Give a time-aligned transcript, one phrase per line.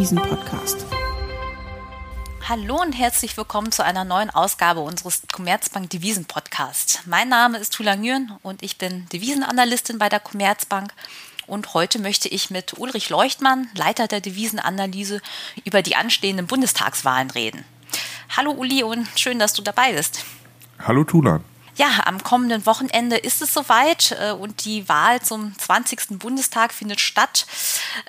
[0.00, 0.86] Devisenpodcast.
[2.48, 7.02] Hallo und herzlich willkommen zu einer neuen Ausgabe unseres Commerzbank Devisen Podcast.
[7.04, 10.94] Mein Name ist Tula Nguyen und ich bin Devisenanalystin bei der Commerzbank.
[11.46, 15.20] Und heute möchte ich mit Ulrich Leuchtmann, Leiter der Devisenanalyse,
[15.66, 17.66] über die anstehenden Bundestagswahlen reden.
[18.34, 20.24] Hallo Uli und schön, dass du dabei bist.
[20.78, 21.44] Hallo Tulan.
[21.76, 26.18] Ja, am kommenden Wochenende ist es soweit äh, und die Wahl zum 20.
[26.18, 27.46] Bundestag findet statt.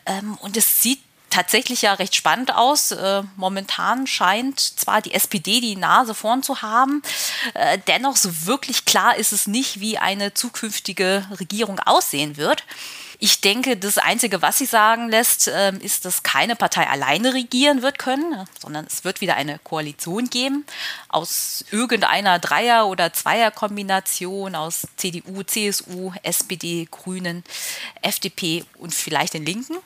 [0.06, 2.92] Ähm, und es sieht tatsächlich ja recht spannend aus.
[2.92, 7.02] Äh, momentan scheint zwar die SPD die Nase vorn zu haben,
[7.56, 12.64] äh, dennoch so wirklich klar ist es nicht, wie eine zukünftige Regierung aussehen wird.
[13.24, 17.84] Ich denke, das Einzige, was sie sagen lässt, ähm, ist, dass keine Partei alleine regieren
[17.84, 20.66] wird können, sondern es wird wieder eine Koalition geben
[21.08, 27.44] aus irgendeiner Dreier- oder Zweierkombination aus CDU, CSU, SPD, Grünen,
[28.02, 29.78] FDP und vielleicht den Linken.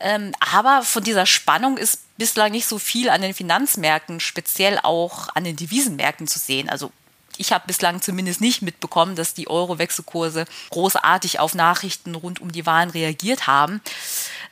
[0.00, 5.28] Ähm, aber von dieser Spannung ist bislang nicht so viel an den Finanzmärkten, speziell auch
[5.34, 6.68] an den Devisenmärkten zu sehen.
[6.68, 6.92] Also
[7.38, 12.66] ich habe bislang zumindest nicht mitbekommen, dass die Euro-Wechselkurse großartig auf Nachrichten rund um die
[12.66, 13.80] Wahlen reagiert haben.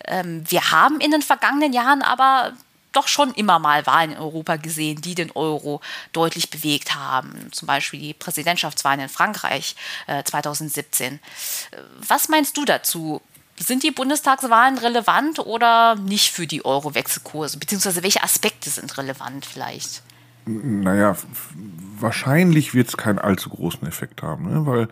[0.07, 2.53] Ähm, wir haben in den vergangenen Jahren aber
[2.93, 5.81] doch schon immer mal Wahlen in Europa gesehen, die den Euro
[6.13, 7.49] deutlich bewegt haben.
[7.51, 9.75] Zum Beispiel die Präsidentschaftswahlen in Frankreich
[10.07, 11.19] äh, 2017.
[11.99, 13.21] Was meinst du dazu?
[13.59, 17.59] Sind die Bundestagswahlen relevant oder nicht für die Euro-Wechselkurse?
[17.59, 20.03] Beziehungsweise welche Aspekte sind relevant vielleicht?
[20.47, 21.17] Naja,
[21.99, 24.67] wahrscheinlich wird es keinen allzu großen Effekt haben, ne?
[24.67, 24.89] weil,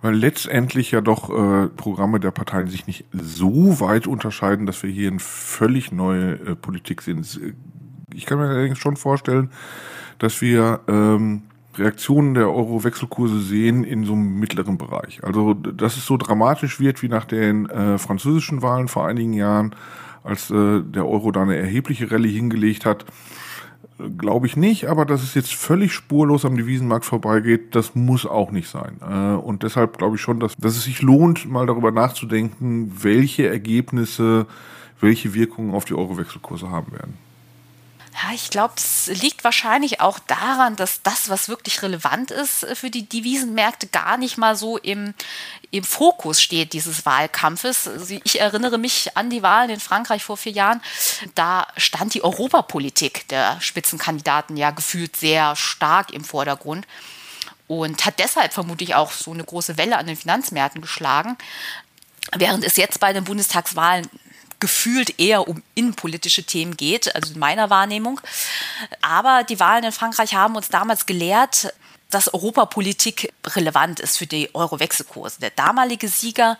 [0.00, 4.90] weil letztendlich ja doch äh, Programme der Parteien sich nicht so weit unterscheiden, dass wir
[4.90, 7.40] hier eine völlig neue äh, Politik sind.
[8.14, 9.50] Ich kann mir allerdings schon vorstellen,
[10.18, 11.42] dass wir ähm,
[11.76, 15.24] Reaktionen der Euro-Wechselkurse sehen in so einem mittleren Bereich.
[15.24, 19.74] Also, dass es so dramatisch wird wie nach den äh, französischen Wahlen vor einigen Jahren,
[20.22, 23.06] als äh, der Euro da eine erhebliche Rallye hingelegt hat,
[24.18, 28.50] glaube ich nicht, aber dass es jetzt völlig spurlos am Devisenmarkt vorbeigeht, das muss auch
[28.50, 28.96] nicht sein.
[29.00, 33.48] Äh, und deshalb glaube ich schon, dass, dass es sich lohnt, mal darüber nachzudenken, welche
[33.48, 34.46] Ergebnisse,
[35.00, 37.14] welche Wirkungen auf die Euro-Wechselkurse haben werden.
[38.14, 42.90] Ja, ich glaube, es liegt wahrscheinlich auch daran, dass das, was wirklich relevant ist für
[42.90, 45.14] die Devisenmärkte, gar nicht mal so im,
[45.70, 47.88] im Fokus steht dieses Wahlkampfes.
[47.88, 50.82] Also ich erinnere mich an die Wahlen in Frankreich vor vier Jahren.
[51.34, 56.86] Da stand die Europapolitik der Spitzenkandidaten ja gefühlt sehr stark im Vordergrund
[57.66, 61.38] und hat deshalb vermutlich auch so eine große Welle an den Finanzmärkten geschlagen.
[62.36, 64.08] Während es jetzt bei den Bundestagswahlen
[64.62, 68.20] gefühlt eher um innenpolitische Themen geht, also in meiner Wahrnehmung.
[69.00, 71.74] Aber die Wahlen in Frankreich haben uns damals gelehrt,
[72.10, 75.40] dass Europapolitik relevant ist für die Euro-Wechselkurse.
[75.40, 76.58] Der damalige Sieger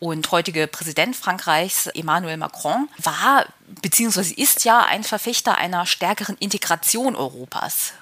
[0.00, 3.46] und heutige Präsident Frankreichs, Emmanuel Macron, war
[3.80, 4.34] bzw.
[4.34, 7.92] ist ja ein Verfechter einer stärkeren Integration Europas.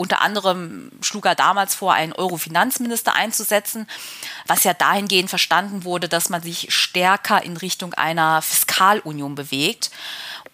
[0.00, 3.86] Unter anderem schlug er damals vor, einen Euro-Finanzminister einzusetzen,
[4.46, 9.90] was ja dahingehend verstanden wurde, dass man sich stärker in Richtung einer Fiskalunion bewegt.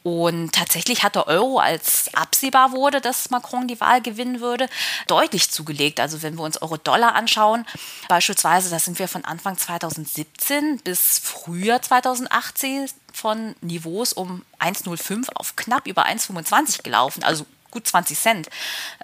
[0.03, 4.69] Und tatsächlich hat der Euro, als absehbar wurde, dass Macron die Wahl gewinnen würde,
[5.07, 6.01] deutlich zugelegt.
[6.01, 7.67] Also wenn wir uns Euro-Dollar anschauen,
[8.09, 15.55] beispielsweise, da sind wir von Anfang 2017 bis Frühjahr 2018 von Niveaus um 1,05 auf
[15.55, 17.23] knapp über 1,25 gelaufen.
[17.23, 18.49] Also gut 20 Cent.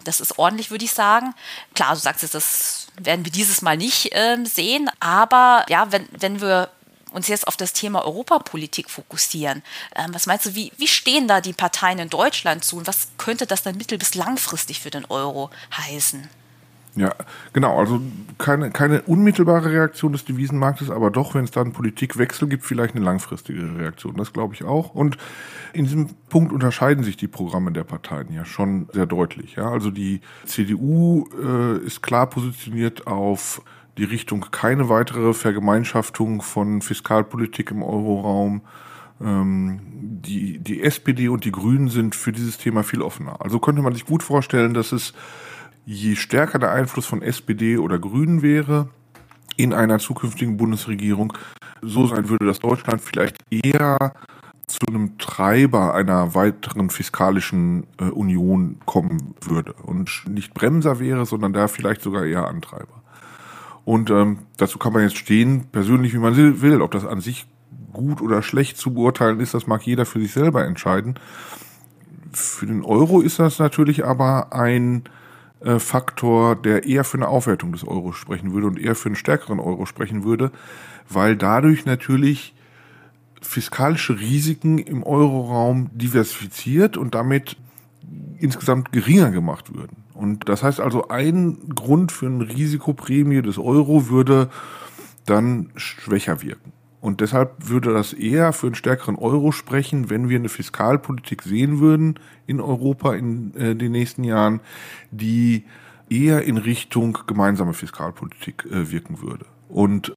[0.03, 1.35] Das ist ordentlich, würde ich sagen.
[1.75, 6.09] Klar, du sagst jetzt, das werden wir dieses Mal nicht ähm, sehen, aber ja, wenn,
[6.13, 6.71] wenn wir
[7.13, 9.63] uns jetzt auf das Thema Europapolitik fokussieren.
[9.95, 13.09] Ähm, was meinst du, wie, wie stehen da die Parteien in Deutschland zu und was
[13.19, 16.31] könnte das dann mittel- bis langfristig für den Euro heißen?
[16.95, 17.15] Ja,
[17.53, 17.79] genau.
[17.79, 18.03] Also
[18.37, 23.05] keine, keine unmittelbare Reaktion des Devisenmarktes, aber doch, wenn es dann Politikwechsel gibt, vielleicht eine
[23.05, 24.17] langfristige Reaktion.
[24.17, 24.95] Das glaube ich auch.
[24.95, 25.17] Und
[25.73, 29.57] in diesem Punkt unterscheiden sich die Programme der Parteien ja schon sehr deutlich.
[29.57, 33.63] Ja, also die CDU äh, ist klar positioniert auf
[33.97, 38.63] die Richtung keine weitere Vergemeinschaftung von Fiskalpolitik im Euroraum.
[39.21, 39.81] Ähm,
[40.25, 43.41] die, die SPD und die Grünen sind für dieses Thema viel offener.
[43.41, 45.15] Also könnte man sich gut vorstellen, dass es
[45.85, 48.89] je stärker der Einfluss von SPD oder Grünen wäre
[49.57, 51.33] in einer zukünftigen Bundesregierung,
[51.83, 54.15] so sein würde, dass Deutschland vielleicht eher
[54.67, 61.53] zu einem Treiber einer weiteren fiskalischen äh, Union kommen würde und nicht Bremser wäre, sondern
[61.53, 63.03] da vielleicht sogar eher Antreiber.
[63.85, 67.47] Und ähm, dazu kann man jetzt stehen, persönlich wie man will, ob das an sich
[67.93, 71.19] gut oder schlecht zu beurteilen ist, das mag jeder für sich selber entscheiden.
[72.33, 75.03] Für den Euro ist das natürlich aber ein
[75.65, 79.17] äh, Faktor, der eher für eine Aufwertung des Euro sprechen würde und eher für einen
[79.17, 80.51] stärkeren Euro sprechen würde,
[81.09, 82.55] weil dadurch natürlich
[83.41, 87.57] fiskalische Risiken im Euroraum diversifiziert und damit
[88.39, 90.05] insgesamt geringer gemacht würden.
[90.15, 94.49] Und das heißt also, ein Grund für eine Risikoprämie des Euro würde
[95.27, 96.73] dann schwächer wirken.
[97.03, 101.81] Und deshalb würde das eher für einen stärkeren Euro sprechen, wenn wir eine Fiskalpolitik sehen
[101.81, 102.15] würden
[102.47, 104.61] in Europa in äh, den nächsten Jahren,
[105.11, 105.65] die
[106.09, 109.47] eher in Richtung gemeinsame Fiskalpolitik äh, wirken würde.
[109.69, 110.15] Und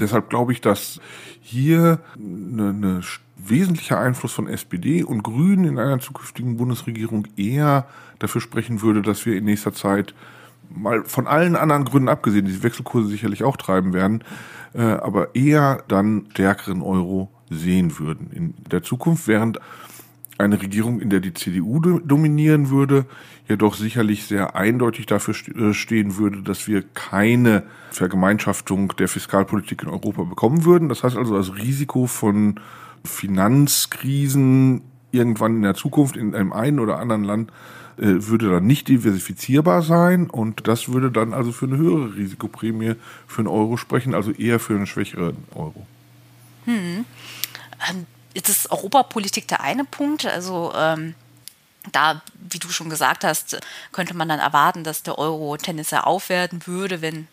[0.00, 1.00] deshalb glaube ich, dass
[1.40, 3.02] hier eine
[3.36, 7.86] wesentlicher Einfluss von SPD und Grünen in einer zukünftigen Bundesregierung eher
[8.18, 10.12] dafür sprechen würde, dass wir in nächster Zeit
[10.74, 14.24] mal von allen anderen Gründen abgesehen, die Wechselkurse sicherlich auch treiben werden,
[14.74, 19.58] äh, aber eher dann stärkeren Euro sehen würden in der Zukunft, während
[20.38, 23.04] eine Regierung, in der die CDU dominieren würde,
[23.48, 29.88] jedoch sicherlich sehr eindeutig dafür äh, stehen würde, dass wir keine Vergemeinschaftung der Fiskalpolitik in
[29.88, 30.88] Europa bekommen würden.
[30.88, 32.60] Das heißt also, das Risiko von
[33.04, 37.50] Finanzkrisen irgendwann in der Zukunft in einem einen oder anderen Land
[37.96, 42.94] äh, würde dann nicht diversifizierbar sein und das würde dann also für eine höhere Risikoprämie
[43.26, 45.86] für einen Euro sprechen, also eher für einen schwächeren Euro.
[46.64, 47.04] Hm.
[47.88, 51.14] Ähm, jetzt ist Europapolitik der eine Punkt, also ähm
[51.92, 53.58] da, wie du schon gesagt hast,
[53.92, 57.26] könnte man dann erwarten, dass der Euro tendenziell aufwerten würde, wenn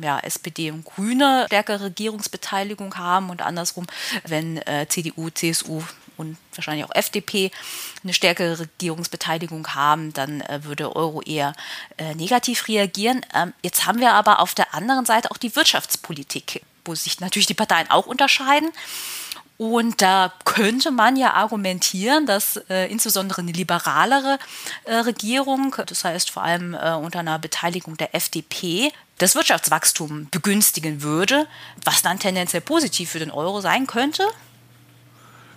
[0.00, 3.86] ja, SPD und Grüne stärkere Regierungsbeteiligung haben und andersrum,
[4.26, 5.82] wenn äh, CDU, CSU
[6.22, 7.50] und wahrscheinlich auch FDP
[8.02, 11.54] eine stärkere Regierungsbeteiligung haben, dann äh, würde Euro eher
[11.98, 13.24] äh, negativ reagieren.
[13.34, 17.46] Ähm, jetzt haben wir aber auf der anderen Seite auch die Wirtschaftspolitik, wo sich natürlich
[17.46, 18.70] die Parteien auch unterscheiden.
[19.58, 24.38] Und da könnte man ja argumentieren, dass äh, insbesondere eine liberalere
[24.84, 31.02] äh, Regierung, das heißt vor allem äh, unter einer Beteiligung der FDP, das Wirtschaftswachstum begünstigen
[31.02, 31.46] würde,
[31.84, 34.26] was dann tendenziell positiv für den Euro sein könnte.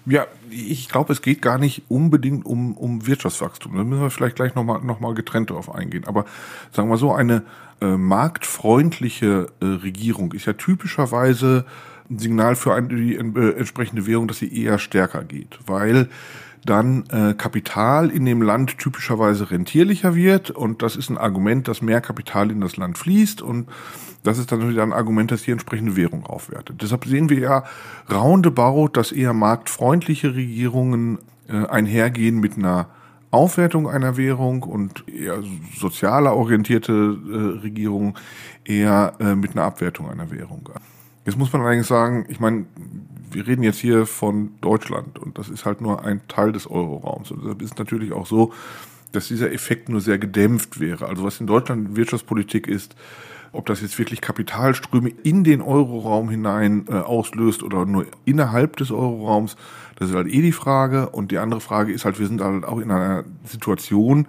[0.06, 3.75] Ja, ich glaube, es geht gar nicht unbedingt um, um Wirtschaftswachstum.
[3.75, 6.06] Da müssen wir vielleicht gleich nochmal noch mal getrennt darauf eingehen.
[6.06, 6.25] Aber
[6.72, 7.44] sagen wir so, eine
[7.81, 11.66] äh, marktfreundliche äh, Regierung ist ja typischerweise
[12.10, 16.10] ein Signal für eine, die äh, entsprechende Währung, dass sie eher stärker geht, weil
[16.65, 21.81] dann äh, Kapital in dem Land typischerweise rentierlicher wird und das ist ein Argument, dass
[21.81, 23.69] mehr Kapital in das Land fließt und
[24.23, 26.81] das ist dann wieder ein Argument, dass die entsprechende Währung aufwertet.
[26.81, 27.63] Deshalb sehen wir ja
[28.12, 32.88] roundabout, dass eher marktfreundliche Regierungen äh, einhergehen mit einer
[33.29, 35.44] Aufwertung einer Währung und eher
[35.77, 38.15] sozialer orientierte äh, Regierungen
[38.63, 40.69] eher äh, mit einer Abwertung einer Währung.
[41.25, 42.65] Jetzt muss man allerdings sagen, ich meine,
[43.31, 47.31] wir reden jetzt hier von Deutschland und das ist halt nur ein Teil des Euroraums.
[47.31, 48.54] Und deshalb ist natürlich auch so,
[49.12, 51.07] dass dieser Effekt nur sehr gedämpft wäre.
[51.07, 52.95] Also was in Deutschland Wirtschaftspolitik ist,
[53.51, 58.92] ob das jetzt wirklich Kapitalströme in den Euroraum hinein äh, auslöst oder nur innerhalb des
[58.92, 59.56] Euroraums,
[59.95, 61.10] das ist halt eh die Frage.
[61.10, 64.27] Und die andere Frage ist halt, wir sind halt auch in einer Situation,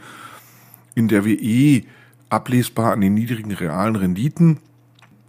[0.94, 1.84] in der wir eh
[2.28, 4.58] ablesbar an den niedrigen realen Renditen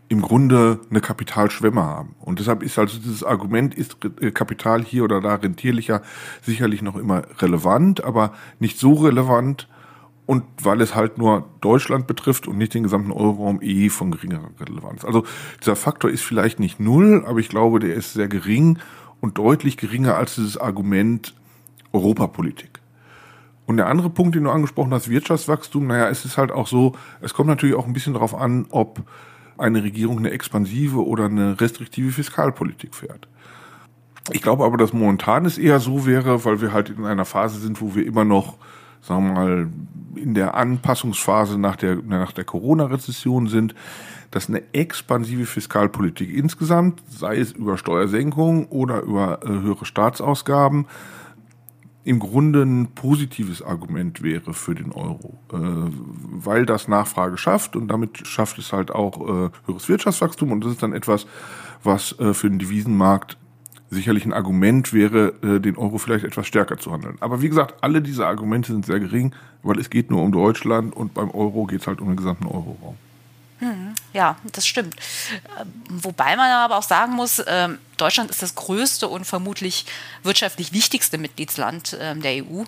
[0.10, 2.16] im Grunde eine Kapitalschwemme haben.
[2.20, 6.02] Und deshalb ist also dieses Argument, ist äh, Kapital hier oder da rentierlicher,
[6.42, 9.68] sicherlich noch immer relevant, aber nicht so relevant.
[10.26, 14.50] Und weil es halt nur Deutschland betrifft und nicht den gesamten Euroraum eh von geringerer
[14.60, 15.06] Relevanz.
[15.06, 15.24] Also
[15.62, 18.80] dieser Faktor ist vielleicht nicht null, aber ich glaube, der ist sehr gering
[19.22, 21.34] und deutlich geringer als dieses Argument
[21.94, 22.82] Europapolitik.
[23.66, 26.94] Und der andere Punkt, den du angesprochen hast, Wirtschaftswachstum, naja, es ist halt auch so,
[27.22, 29.04] es kommt natürlich auch ein bisschen darauf an, ob
[29.58, 33.28] eine Regierung eine expansive oder eine restriktive Fiskalpolitik fährt.
[34.32, 37.60] Ich glaube aber, dass momentan es eher so wäre, weil wir halt in einer Phase
[37.60, 38.58] sind, wo wir immer noch,
[39.02, 39.68] sagen wir mal,
[40.16, 43.74] in der Anpassungsphase nach der, nach der Corona-Rezession sind,
[44.32, 50.88] dass eine expansive Fiskalpolitik insgesamt, sei es über Steuersenkungen oder über äh, höhere Staatsausgaben,
[52.08, 57.90] im Grunde ein positives Argument wäre für den Euro, äh, weil das Nachfrage schafft und
[57.90, 61.28] damit schafft es halt auch äh, höheres Wirtschaftswachstum und das ist dann etwas,
[61.84, 63.38] was äh, für den Devisenmarkt
[63.90, 67.18] sicherlich ein Argument wäre, äh, den Euro vielleicht etwas stärker zu handeln.
[67.20, 70.96] Aber wie gesagt, alle diese Argumente sind sehr gering, weil es geht nur um Deutschland
[70.96, 72.96] und beim Euro geht es halt um den gesamten Euroraum.
[74.14, 74.96] Ja, das stimmt.
[75.60, 79.86] Ähm, wobei man aber auch sagen muss, ähm, Deutschland ist das größte und vermutlich
[80.24, 82.64] wirtschaftlich wichtigste Mitgliedsland ähm, der EU.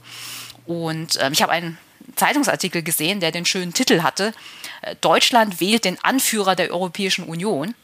[0.65, 1.79] Und ich habe einen
[2.15, 4.34] Zeitungsartikel gesehen, der den schönen Titel hatte,
[4.81, 7.75] äh, Deutschland wählt den Anführer der Europäischen Union.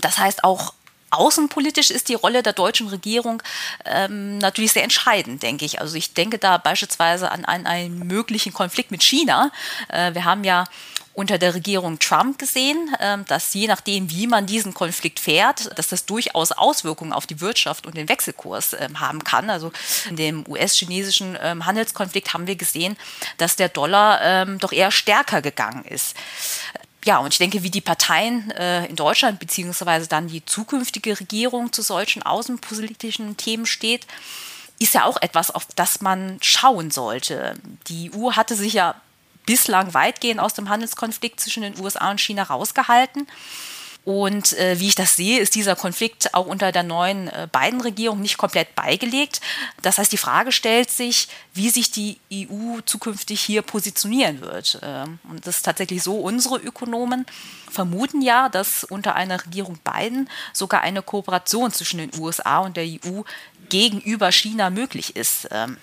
[0.00, 0.72] Das heißt, auch
[1.14, 3.42] Außenpolitisch ist die Rolle der deutschen Regierung
[3.84, 5.80] ähm, natürlich sehr entscheidend, denke ich.
[5.80, 9.52] Also ich denke da beispielsweise an, an einen möglichen Konflikt mit China.
[9.88, 10.64] Äh, wir haben ja
[11.14, 15.88] unter der Regierung Trump gesehen, ähm, dass je nachdem, wie man diesen Konflikt fährt, dass
[15.88, 19.48] das durchaus Auswirkungen auf die Wirtschaft und den Wechselkurs ähm, haben kann.
[19.48, 19.72] Also
[20.10, 22.96] in dem US-chinesischen ähm, Handelskonflikt haben wir gesehen,
[23.38, 26.16] dass der Dollar doch eher stärker gegangen ist.
[27.04, 31.72] Ja, und ich denke, wie die Parteien äh, in Deutschland beziehungsweise dann die zukünftige Regierung
[31.72, 34.06] zu solchen außenpolitischen Themen steht,
[34.78, 37.54] ist ja auch etwas, auf das man schauen sollte.
[37.88, 38.94] Die EU hatte sich ja
[39.46, 43.26] bislang weitgehend aus dem Handelskonflikt zwischen den USA und China rausgehalten.
[44.04, 48.20] Und äh, wie ich das sehe, ist dieser Konflikt auch unter der neuen äh, Biden-Regierung
[48.20, 49.40] nicht komplett beigelegt.
[49.80, 54.78] Das heißt, die Frage stellt sich, wie sich die EU zukünftig hier positionieren wird.
[54.82, 57.24] Ähm, und das ist tatsächlich so, unsere Ökonomen
[57.70, 62.84] vermuten ja, dass unter einer Regierung Biden sogar eine Kooperation zwischen den USA und der
[62.84, 63.22] EU
[63.70, 65.48] gegenüber China möglich ist.
[65.50, 65.78] Ähm,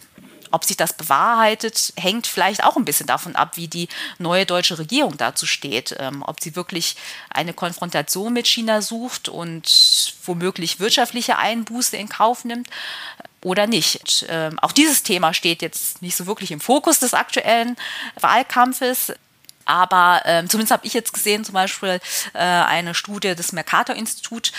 [0.51, 3.87] ob sich das bewahrheitet, hängt vielleicht auch ein bisschen davon ab, wie die
[4.19, 5.95] neue deutsche Regierung dazu steht.
[5.99, 6.95] Ähm, ob sie wirklich
[7.29, 12.67] eine Konfrontation mit China sucht und womöglich wirtschaftliche Einbuße in Kauf nimmt
[13.43, 14.25] oder nicht.
[14.29, 17.75] Ähm, auch dieses Thema steht jetzt nicht so wirklich im Fokus des aktuellen
[18.19, 19.13] Wahlkampfes.
[19.65, 21.99] Aber ähm, zumindest habe ich jetzt gesehen, zum Beispiel
[22.33, 24.51] äh, eine Studie des Mercator-Institut,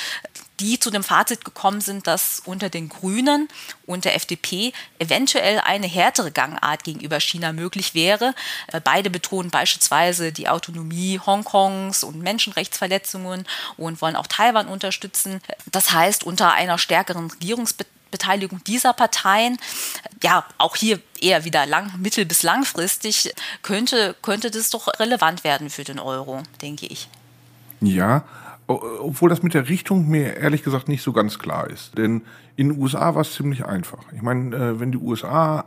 [0.62, 3.48] die zu dem Fazit gekommen sind, dass unter den Grünen
[3.84, 8.32] und der FDP eventuell eine härtere Gangart gegenüber China möglich wäre.
[8.68, 13.44] Äh, beide betonen beispielsweise die Autonomie Hongkongs und Menschenrechtsverletzungen
[13.76, 15.40] und wollen auch Taiwan unterstützen.
[15.72, 19.58] Das heißt, unter einer stärkeren Regierungsbeteiligung dieser Parteien,
[20.22, 25.70] ja, auch hier eher wieder lang, mittel- bis langfristig, könnte, könnte das doch relevant werden
[25.70, 27.08] für den Euro, denke ich.
[27.80, 28.24] Ja,
[28.80, 31.96] obwohl das mit der Richtung mir ehrlich gesagt nicht so ganz klar ist.
[31.98, 32.22] Denn
[32.56, 34.04] in den USA war es ziemlich einfach.
[34.14, 35.64] Ich meine, äh, wenn die USA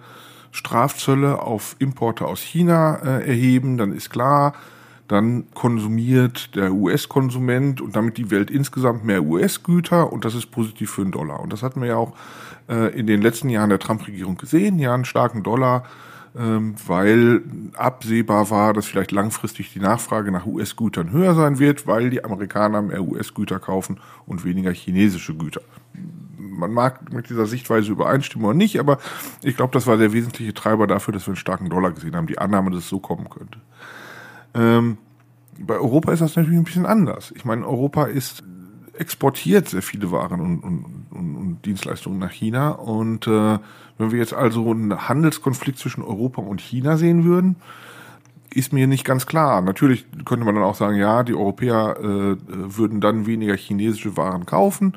[0.51, 4.53] Strafzölle auf Importe aus China äh, erheben, dann ist klar,
[5.07, 10.91] dann konsumiert der US-Konsument und damit die Welt insgesamt mehr US-Güter und das ist positiv
[10.91, 11.41] für den Dollar.
[11.41, 12.13] Und das hatten wir ja auch
[12.69, 15.83] äh, in den letzten Jahren der Trump-Regierung gesehen, ja, einen starken Dollar
[16.37, 17.43] weil
[17.75, 22.81] absehbar war, dass vielleicht langfristig die Nachfrage nach US-Gütern höher sein wird, weil die Amerikaner
[22.81, 25.61] mehr US-Güter kaufen und weniger chinesische Güter.
[26.37, 28.97] Man mag mit dieser Sichtweise übereinstimmen oder nicht, aber
[29.43, 32.27] ich glaube, das war der wesentliche Treiber dafür, dass wir einen starken Dollar gesehen haben.
[32.27, 33.59] Die Annahme, dass es so kommen könnte.
[34.53, 34.97] Ähm,
[35.57, 37.31] bei Europa ist das natürlich ein bisschen anders.
[37.35, 38.43] Ich meine, Europa ist
[38.97, 43.59] exportiert sehr viele Waren und, und, und, Dienstleistungen nach China und äh,
[43.97, 47.55] wenn wir jetzt also einen Handelskonflikt zwischen Europa und China sehen würden,
[48.49, 49.61] ist mir nicht ganz klar.
[49.61, 54.45] Natürlich könnte man dann auch sagen, ja, die Europäer äh, würden dann weniger chinesische Waren
[54.45, 54.93] kaufen.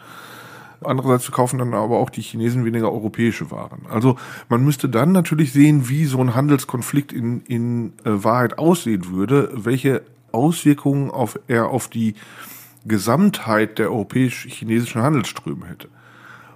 [0.80, 3.86] Andererseits kaufen dann aber auch die Chinesen weniger europäische Waren.
[3.90, 4.16] Also
[4.48, 9.50] man müsste dann natürlich sehen, wie so ein Handelskonflikt in, in äh, Wahrheit aussehen würde,
[9.54, 12.14] welche Auswirkungen auf, er auf die
[12.86, 15.88] Gesamtheit der europäisch-chinesischen Handelsströme hätte.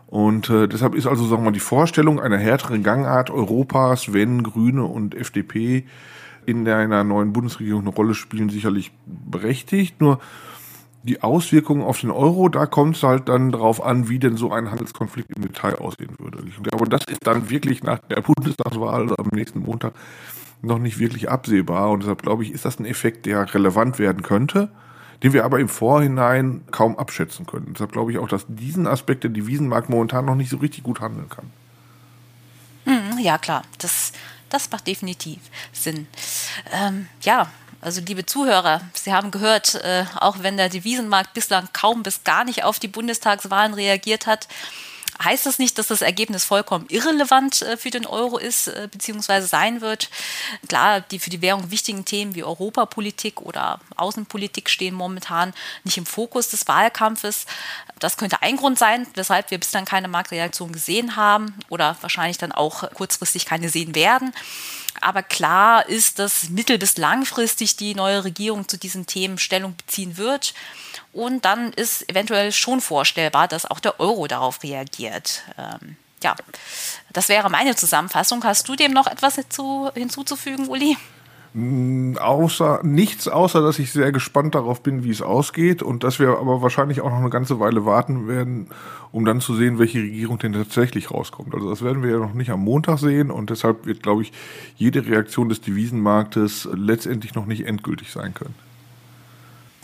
[0.07, 4.43] Und äh, deshalb ist also, sagen wir mal, die Vorstellung einer härteren Gangart Europas, wenn
[4.43, 5.87] Grüne und FDP
[6.45, 10.01] in einer neuen Bundesregierung eine Rolle spielen, sicherlich berechtigt.
[10.03, 10.21] Nur
[11.03, 14.53] die Auswirkungen auf den Euro, da kommt es halt dann darauf an, wie denn so
[14.53, 16.45] ein Handelskonflikt im Detail aussehen würde.
[16.47, 19.95] Ich glaube, das ist dann wirklich nach der Bundestagswahl also am nächsten Montag
[20.61, 21.91] noch nicht wirklich absehbar.
[21.91, 24.69] Und deshalb glaube ich, ist das ein Effekt, der relevant werden könnte
[25.23, 27.73] den wir aber im Vorhinein kaum abschätzen können.
[27.73, 31.01] Deshalb glaube ich auch, dass diesen Aspekt der Devisenmarkt momentan noch nicht so richtig gut
[31.01, 31.51] handeln kann.
[32.85, 34.13] Hm, ja, klar, das,
[34.49, 35.39] das macht definitiv
[35.73, 36.09] Sinn.
[36.73, 37.49] Ähm, ja,
[37.81, 42.45] also liebe Zuhörer, Sie haben gehört, äh, auch wenn der Devisenmarkt bislang kaum bis gar
[42.45, 44.49] nicht auf die Bundestagswahlen reagiert hat,
[45.25, 49.47] heißt das nicht, dass das Ergebnis vollkommen irrelevant äh, für den Euro ist, äh, beziehungsweise
[49.47, 50.11] sein wird.
[50.69, 55.53] Klar, die für die Währung wichtigen Themen wie Europapolitik oder Außenpolitik stehen momentan
[55.85, 57.47] nicht im Fokus des Wahlkampfes.
[57.99, 62.53] Das könnte ein Grund sein, weshalb wir bislang keine Marktreaktion gesehen haben oder wahrscheinlich dann
[62.53, 64.33] auch kurzfristig keine sehen werden.
[65.01, 70.17] Aber klar ist, dass mittel- bis langfristig die neue Regierung zu diesen Themen Stellung beziehen
[70.17, 70.55] wird.
[71.13, 75.43] Und dann ist eventuell schon vorstellbar, dass auch der Euro darauf reagiert.
[75.59, 76.35] Ähm, ja,
[77.13, 78.45] das wäre meine Zusammenfassung.
[78.45, 80.97] Hast du dem noch etwas hinzu, hinzuzufügen, Uli?
[81.55, 86.19] Mm, außer nichts, außer dass ich sehr gespannt darauf bin, wie es ausgeht und dass
[86.19, 88.69] wir aber wahrscheinlich auch noch eine ganze Weile warten werden,
[89.11, 91.55] um dann zu sehen, welche Regierung denn tatsächlich rauskommt.
[91.55, 94.33] Also das werden wir ja noch nicht am Montag sehen und deshalb wird, glaube ich,
[94.77, 98.55] jede Reaktion des Devisenmarktes letztendlich noch nicht endgültig sein können.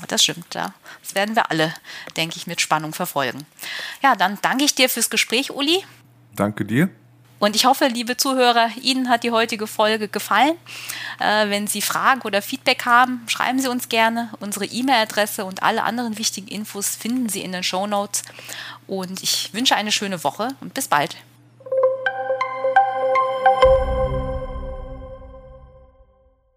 [0.06, 0.72] Das stimmt, ja.
[1.02, 1.74] Das werden wir alle,
[2.16, 3.44] denke ich, mit Spannung verfolgen.
[4.02, 5.84] Ja, dann danke ich dir fürs Gespräch, Uli.
[6.36, 6.88] Danke dir.
[7.40, 10.56] Und ich hoffe, liebe Zuhörer, Ihnen hat die heutige Folge gefallen.
[11.20, 14.30] Äh, wenn Sie Fragen oder Feedback haben, schreiben Sie uns gerne.
[14.40, 18.22] Unsere E-Mail-Adresse und alle anderen wichtigen Infos finden Sie in den Show Notes.
[18.86, 21.16] Und ich wünsche eine schöne Woche und bis bald.